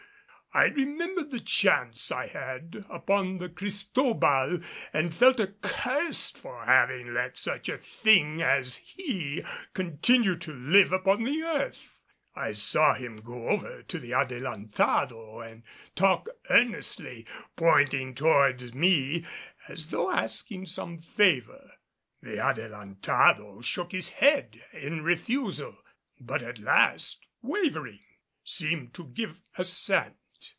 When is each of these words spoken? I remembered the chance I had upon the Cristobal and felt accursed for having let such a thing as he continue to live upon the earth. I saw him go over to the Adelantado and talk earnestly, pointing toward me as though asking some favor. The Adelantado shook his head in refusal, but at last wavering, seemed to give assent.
I 0.53 0.65
remembered 0.65 1.31
the 1.31 1.39
chance 1.39 2.11
I 2.11 2.27
had 2.27 2.83
upon 2.89 3.37
the 3.37 3.47
Cristobal 3.47 4.59
and 4.91 5.15
felt 5.15 5.39
accursed 5.39 6.37
for 6.37 6.65
having 6.65 7.13
let 7.13 7.37
such 7.37 7.69
a 7.69 7.77
thing 7.77 8.41
as 8.41 8.75
he 8.75 9.45
continue 9.73 10.35
to 10.35 10.51
live 10.51 10.91
upon 10.91 11.23
the 11.23 11.41
earth. 11.43 11.93
I 12.35 12.51
saw 12.51 12.95
him 12.95 13.21
go 13.21 13.47
over 13.47 13.81
to 13.83 13.97
the 13.97 14.11
Adelantado 14.11 15.39
and 15.39 15.63
talk 15.95 16.27
earnestly, 16.49 17.25
pointing 17.55 18.13
toward 18.13 18.75
me 18.75 19.25
as 19.69 19.87
though 19.87 20.11
asking 20.11 20.65
some 20.65 20.97
favor. 20.97 21.71
The 22.21 22.39
Adelantado 22.41 23.61
shook 23.61 23.93
his 23.93 24.09
head 24.09 24.61
in 24.73 25.01
refusal, 25.01 25.77
but 26.19 26.41
at 26.43 26.59
last 26.59 27.25
wavering, 27.41 28.01
seemed 28.43 28.93
to 28.95 29.05
give 29.07 29.39
assent. 29.57 30.17